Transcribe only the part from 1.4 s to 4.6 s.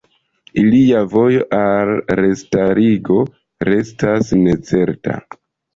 al restarigo restas